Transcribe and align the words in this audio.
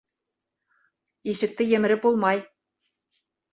Ишекте 1.35 1.67
емереп 1.81 2.03
булмай. 2.09 2.43